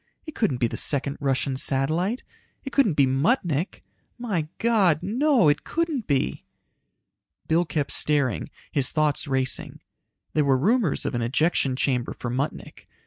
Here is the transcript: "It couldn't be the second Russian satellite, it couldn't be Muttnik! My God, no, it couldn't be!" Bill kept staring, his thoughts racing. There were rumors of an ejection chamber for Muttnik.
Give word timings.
"It 0.25 0.33
couldn't 0.33 0.57
be 0.57 0.65
the 0.65 0.77
second 0.77 1.17
Russian 1.19 1.57
satellite, 1.57 2.23
it 2.63 2.73
couldn't 2.73 2.95
be 2.95 3.05
Muttnik! 3.05 3.83
My 4.17 4.47
God, 4.57 5.03
no, 5.03 5.47
it 5.47 5.63
couldn't 5.63 6.07
be!" 6.07 6.43
Bill 7.47 7.65
kept 7.65 7.91
staring, 7.91 8.49
his 8.71 8.91
thoughts 8.91 9.27
racing. 9.27 9.79
There 10.33 10.43
were 10.45 10.57
rumors 10.57 11.05
of 11.05 11.13
an 11.13 11.21
ejection 11.21 11.75
chamber 11.75 12.13
for 12.13 12.31
Muttnik. 12.31 12.87